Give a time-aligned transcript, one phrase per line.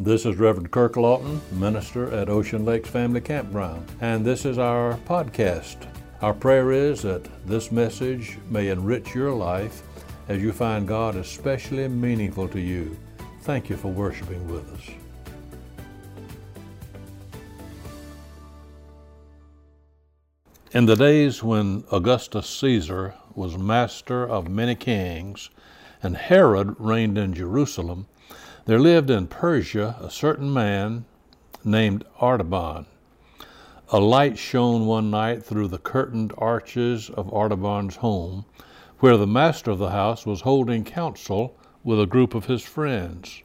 [0.00, 4.94] This is Reverend Kirk Lawton, minister at Ocean Lakes Family Campground, and this is our
[5.06, 5.86] podcast.
[6.22, 9.82] Our prayer is that this message may enrich your life
[10.28, 12.96] as you find God especially meaningful to you.
[13.42, 14.88] Thank you for worshiping with us.
[20.72, 25.50] In the days when Augustus Caesar was master of many kings
[26.02, 28.06] and Herod reigned in Jerusalem,
[28.64, 31.04] there lived in Persia a certain man
[31.64, 32.86] named Artaban.
[33.88, 38.44] A light shone one night through the curtained arches of Artaban's home,
[39.00, 43.42] where the master of the house was holding council with a group of his friends.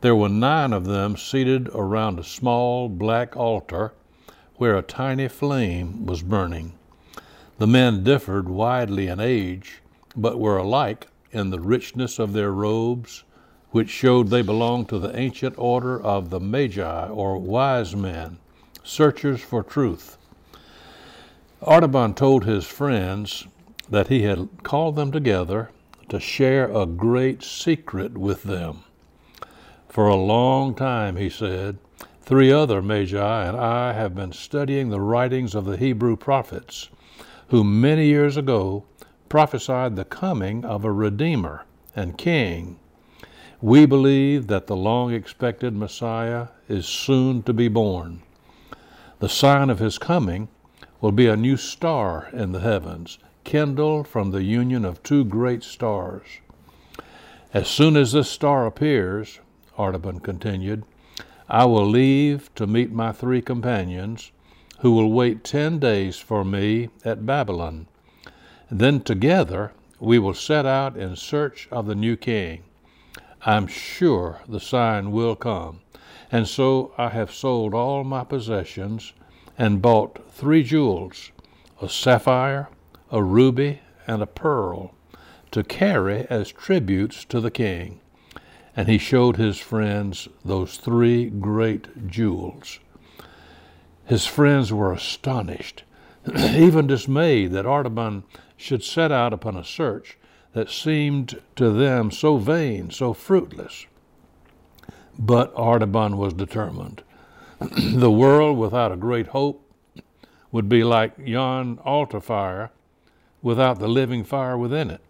[0.00, 3.92] There were nine of them seated around a small black altar
[4.56, 6.72] where a tiny flame was burning.
[7.58, 9.82] The men differed widely in age,
[10.16, 13.24] but were alike in the richness of their robes
[13.70, 18.38] which showed they belonged to the ancient order of the Magi, or wise men,
[18.82, 20.18] searchers for truth.
[21.62, 23.46] Artaban told his friends
[23.88, 25.70] that he had called them together
[26.08, 28.82] to share a great secret with them.
[29.88, 31.78] For a long time, he said,
[32.22, 36.88] three other Magi and I have been studying the writings of the Hebrew prophets,
[37.48, 38.84] who many years ago
[39.28, 42.78] prophesied the coming of a Redeemer and King
[43.62, 48.22] we believe that the long expected Messiah is soon to be born.
[49.18, 50.48] The sign of his coming
[51.00, 55.62] will be a new star in the heavens, kindled from the union of two great
[55.62, 56.22] stars.
[57.52, 59.40] As soon as this star appears,
[59.76, 60.84] Artaban continued,
[61.48, 64.30] I will leave to meet my three companions,
[64.80, 67.88] who will wait ten days for me at Babylon.
[68.70, 72.62] Then together we will set out in search of the new king.
[73.42, 75.80] I'm sure the sign will come.
[76.30, 79.14] And so I have sold all my possessions
[79.56, 81.32] and bought three jewels
[81.80, 82.68] a sapphire,
[83.10, 84.94] a ruby, and a pearl
[85.50, 88.00] to carry as tributes to the king.
[88.76, 92.78] And he showed his friends those three great jewels.
[94.04, 95.84] His friends were astonished,
[96.36, 98.24] even dismayed that Artaban
[98.56, 100.18] should set out upon a search
[100.52, 103.86] that seemed to them so vain, so fruitless.
[105.18, 107.02] But Artaban was determined.
[107.60, 109.64] the world without a great hope
[110.50, 112.70] would be like yon altar fire
[113.42, 115.00] without the living fire within it.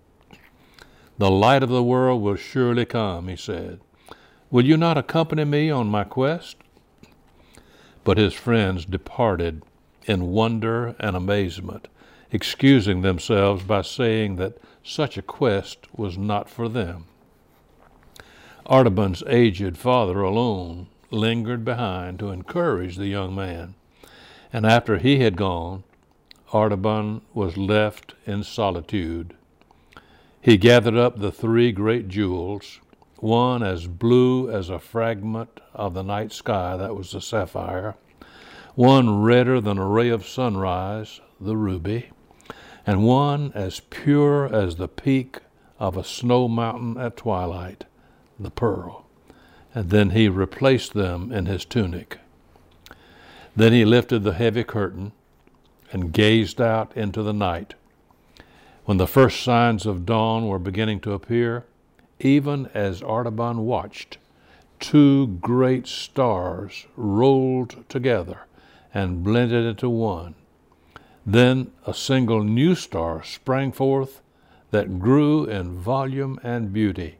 [1.18, 3.80] The light of the world will surely come, he said.
[4.50, 6.56] Will you not accompany me on my quest?
[8.04, 9.62] But his friends departed
[10.06, 11.88] in wonder and amazement,
[12.32, 17.04] excusing themselves by saying that such a quest was not for them.
[18.66, 23.74] Artaban's aged father alone lingered behind to encourage the young man,
[24.52, 25.82] and after he had gone,
[26.52, 29.34] Artaban was left in solitude.
[30.40, 32.80] He gathered up the three great jewels,
[33.16, 37.96] one as blue as a fragment of the night sky, that was the sapphire,
[38.74, 42.10] one redder than a ray of sunrise, the ruby,
[42.86, 45.38] and one as pure as the peak
[45.78, 47.84] of a snow mountain at twilight,
[48.38, 49.06] the pearl.
[49.74, 52.18] And then he replaced them in his tunic.
[53.54, 55.12] Then he lifted the heavy curtain
[55.92, 57.74] and gazed out into the night.
[58.84, 61.64] When the first signs of dawn were beginning to appear,
[62.18, 64.18] even as Artaban watched,
[64.78, 68.40] two great stars rolled together
[68.92, 70.34] and blended into one
[71.32, 74.22] then a single new star sprang forth
[74.70, 77.16] that grew in volume and beauty.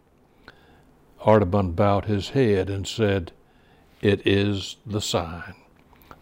[1.21, 3.33] Artaban bowed his head and said,
[4.01, 5.55] It is the sign.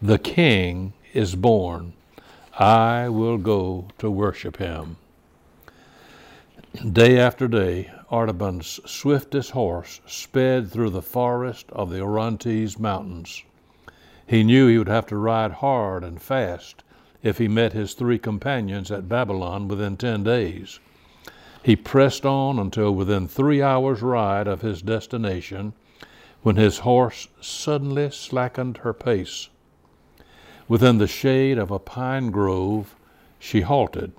[0.01, 1.93] The King is born.
[2.57, 4.97] I will go to worship him.
[6.91, 13.43] Day after day, Artaban's swiftest horse sped through the forest of the Orontes Mountains.
[14.27, 16.83] He knew he would have to ride hard and fast
[17.21, 20.79] if he met his three companions at Babylon within ten days.
[21.63, 25.73] He pressed on until within three hours' ride of his destination,
[26.41, 29.49] when his horse suddenly slackened her pace.
[30.69, 32.95] Within the shade of a pine grove,
[33.39, 34.13] she halted,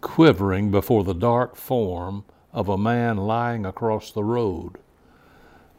[0.00, 4.76] quivering before the dark form of a man lying across the road.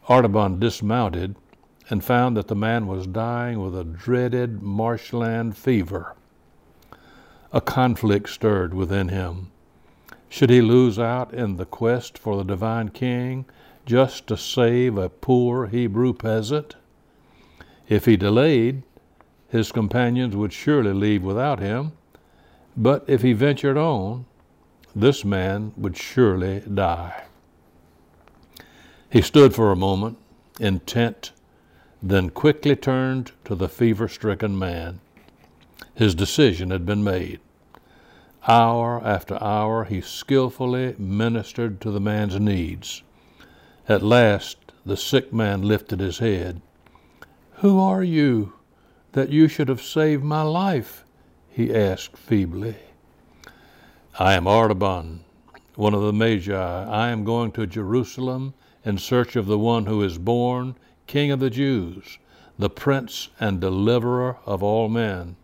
[0.07, 1.35] Artaban dismounted
[1.89, 6.15] and found that the man was dying with a dreaded marshland fever.
[7.53, 9.51] A conflict stirred within him.
[10.29, 13.45] Should he lose out in the quest for the divine king
[13.85, 16.75] just to save a poor Hebrew peasant?
[17.89, 18.83] If he delayed,
[19.49, 21.91] his companions would surely leave without him,
[22.77, 24.25] but if he ventured on,
[24.95, 27.23] this man would surely die.
[29.09, 30.17] He stood for a moment,
[30.57, 31.33] intent,
[32.01, 35.01] then quickly turned to the fever stricken man.
[36.01, 37.41] His decision had been made.
[38.47, 43.03] Hour after hour, he skillfully ministered to the man's needs.
[43.87, 46.63] At last, the sick man lifted his head.
[47.57, 48.53] Who are you
[49.11, 51.05] that you should have saved my life?
[51.51, 52.77] he asked feebly.
[54.17, 55.19] I am Artaban,
[55.75, 56.51] one of the Magi.
[56.51, 60.73] I am going to Jerusalem in search of the one who is born
[61.05, 62.17] King of the Jews,
[62.57, 65.35] the Prince and Deliverer of all men.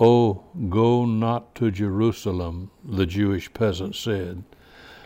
[0.00, 4.42] Oh, go not to Jerusalem, the Jewish peasant said,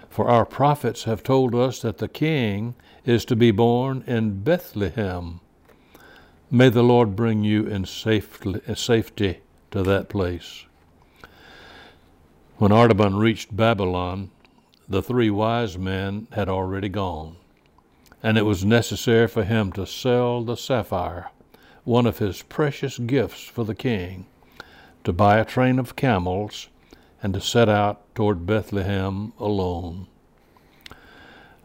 [0.09, 2.75] for our prophets have told us that the King
[3.05, 5.41] is to be born in Bethlehem.
[6.51, 9.41] May the Lord bring you in safety
[9.71, 10.65] to that place.
[12.57, 14.31] When Artaban reached Babylon,
[14.89, 17.37] the three wise men had already gone,
[18.23, 21.31] and it was necessary for him to sell the sapphire,
[21.85, 24.25] one of his precious gifts for the king,
[25.09, 26.69] to buy a train of camels,
[27.23, 30.07] and to set out toward Bethlehem alone.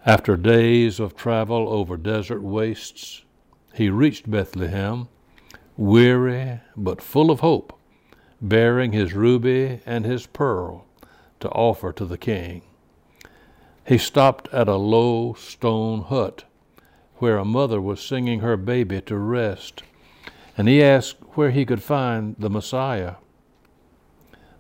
[0.06, 3.26] After days of travel over desert wastes,
[3.74, 5.10] he reached Bethlehem,
[5.76, 7.78] weary but full of hope,
[8.42, 10.86] bearing his ruby and his pearl
[11.42, 12.62] to offer to the king.
[13.86, 16.46] He stopped at a low stone hut
[17.16, 19.84] where a mother was singing her baby to rest,
[20.58, 23.16] and he asked where he could find the Messiah.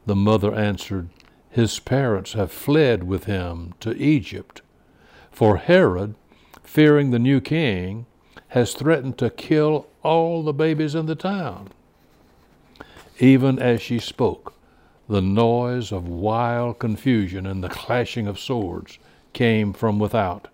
[0.06, 1.10] The mother answered,
[1.50, 4.62] His parents have fled with him to Egypt
[5.32, 6.16] for Herod,
[6.64, 8.06] fearing the new king,
[8.50, 11.70] has threatened to kill all the babies in the town.
[13.20, 14.54] Even as she spoke,
[15.10, 19.00] the noise of wild confusion and the clashing of swords
[19.34, 20.48] came from without,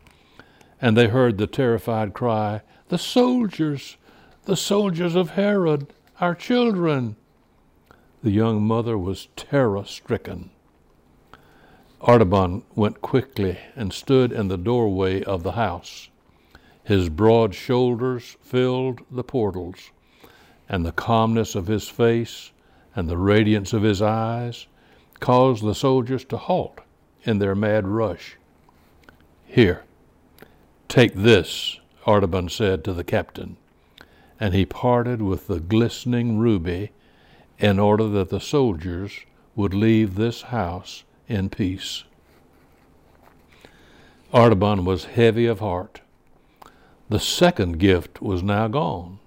[0.81, 3.97] and they heard the terrified cry, The soldiers!
[4.45, 5.87] The soldiers of Herod!
[6.21, 7.15] Our children!
[8.21, 10.49] The young mother was terror stricken.
[12.01, 16.09] Artaban went quickly and stood in the doorway of the house.
[16.83, 19.91] His broad shoulders filled the portals,
[20.67, 22.51] and the calmness of his face
[22.95, 24.67] and the radiance of his eyes
[25.19, 26.79] caused the soldiers to halt
[27.23, 28.37] in their mad rush.
[29.45, 29.83] Here,
[30.87, 33.57] take this, Artaban said to the captain,
[34.39, 36.91] and he parted with the glistening ruby
[37.59, 39.19] in order that the soldiers
[39.55, 42.05] would leave this house in peace.
[44.33, 46.01] Artaban was heavy of heart.
[47.09, 49.19] The second gift was now gone,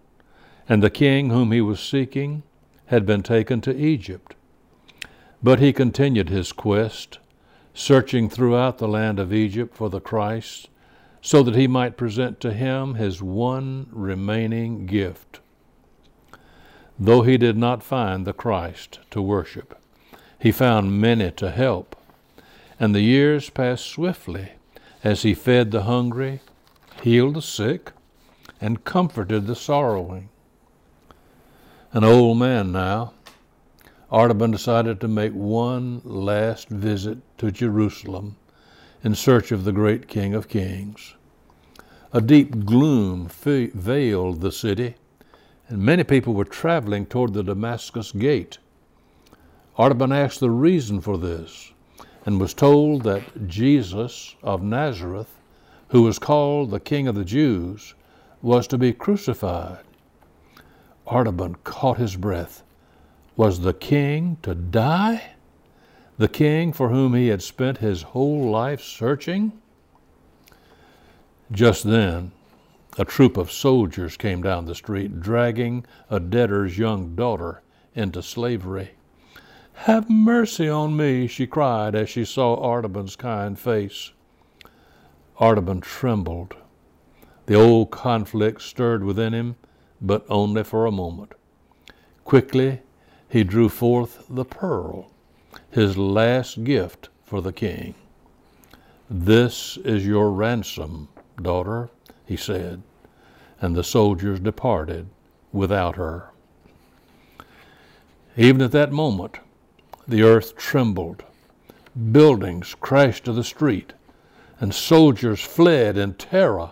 [0.68, 2.44] and the king whom he was seeking
[2.86, 4.34] had been taken to Egypt.
[5.42, 7.18] But he continued his quest,
[7.74, 10.68] searching throughout the land of Egypt for the Christ,
[11.20, 15.40] so that he might present to him his one remaining gift.
[16.98, 19.78] Though he did not find the Christ to worship,
[20.38, 21.96] he found many to help,
[22.78, 24.52] and the years passed swiftly
[25.04, 26.40] as he fed the hungry,
[27.02, 27.92] healed the sick,
[28.60, 30.28] and comforted the sorrowing.
[31.92, 33.12] An old man now,
[34.10, 38.36] Artaban decided to make one last visit to Jerusalem
[39.02, 41.14] in search of the great King of Kings.
[42.12, 44.94] A deep gloom veiled the city,
[45.68, 48.58] and many people were traveling toward the Damascus gate
[49.78, 51.72] Artaban asked the reason for this
[52.26, 55.34] and was told that Jesus of Nazareth,
[55.88, 57.94] who was called the King of the Jews,
[58.42, 59.82] was to be crucified.
[61.06, 62.62] Artaban caught his breath.
[63.34, 65.32] Was the king to die?
[66.18, 69.52] The king for whom he had spent his whole life searching?
[71.50, 72.32] Just then,
[72.98, 77.62] a troop of soldiers came down the street, dragging a debtor's young daughter
[77.94, 78.90] into slavery.
[79.74, 84.12] Have mercy on me, she cried as she saw Artaban's kind face.
[85.38, 86.54] Artaban trembled.
[87.46, 89.56] The old conflict stirred within him,
[90.00, 91.32] but only for a moment.
[92.24, 92.80] Quickly,
[93.28, 95.10] he drew forth the pearl,
[95.70, 97.94] his last gift for the king.
[99.08, 101.08] This is your ransom,
[101.40, 101.90] daughter,
[102.32, 102.82] he said,
[103.60, 105.06] and the soldiers departed
[105.52, 106.30] without her.
[108.38, 109.36] Even at that moment,
[110.08, 111.22] the earth trembled.
[112.10, 113.92] Buildings crashed to the street,
[114.60, 116.70] and soldiers fled in terror.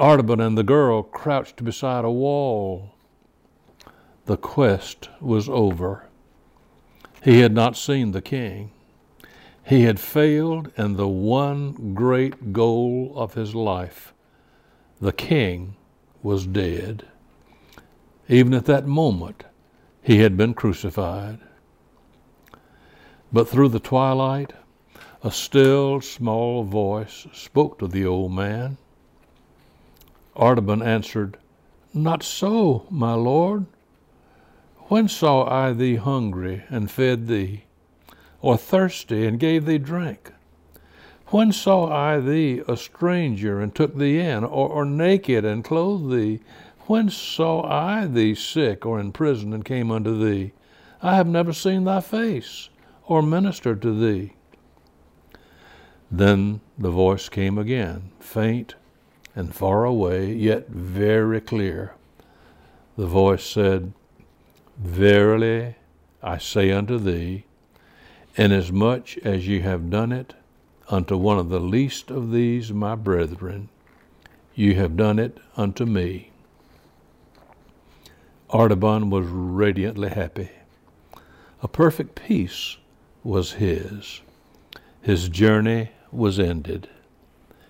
[0.00, 2.90] Artaban and the girl crouched beside a wall.
[4.26, 6.08] The quest was over.
[7.22, 8.72] He had not seen the king.
[9.64, 14.13] He had failed in the one great goal of his life.
[15.00, 15.76] The king
[16.22, 17.04] was dead.
[18.28, 19.44] Even at that moment,
[20.02, 21.38] he had been crucified.
[23.32, 24.52] But through the twilight,
[25.22, 28.76] a still small voice spoke to the old man.
[30.36, 31.38] Artaban answered,
[31.94, 33.64] Not so, my lord.
[34.88, 37.64] When saw I thee hungry and fed thee,
[38.42, 40.33] or thirsty and gave thee drink?
[41.28, 46.12] When saw I thee a stranger and took thee in, or, or naked and clothed
[46.12, 46.40] thee?
[46.86, 50.52] When saw I thee sick or in prison and came unto thee?
[51.02, 52.68] I have never seen thy face
[53.06, 54.34] or ministered to thee.
[56.10, 58.74] Then the voice came again, faint
[59.34, 61.94] and far away, yet very clear.
[62.96, 63.92] The voice said,
[64.78, 65.76] Verily
[66.22, 67.46] I say unto thee,
[68.36, 70.34] inasmuch as ye have done it
[70.88, 73.68] unto one of the least of these my brethren,
[74.54, 76.30] you have done it unto me.
[78.50, 80.50] Artaban was radiantly happy.
[81.62, 82.76] A perfect peace
[83.24, 84.20] was his.
[85.02, 86.88] His journey was ended.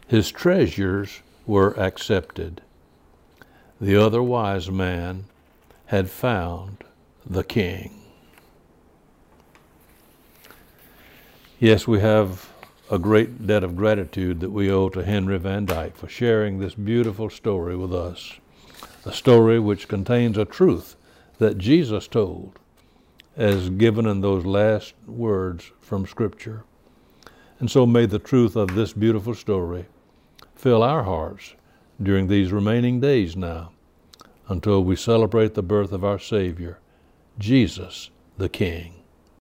[0.07, 2.61] His treasures were accepted.
[3.81, 5.25] The other wise man
[5.87, 6.85] had found
[7.25, 8.03] the king.
[11.59, 12.51] Yes, we have
[12.91, 16.75] a great debt of gratitude that we owe to Henry Van Dyke for sharing this
[16.75, 18.35] beautiful story with us.
[19.07, 20.97] A story which contains a truth
[21.39, 22.59] that Jesus told
[23.37, 26.65] as given in those last words from Scripture.
[27.59, 29.87] And so may the truth of this beautiful story
[30.55, 31.55] fill our hearts
[32.03, 33.73] during these remaining days now
[34.49, 36.79] until we celebrate the birth of our Savior,
[37.39, 39.04] Jesus the King.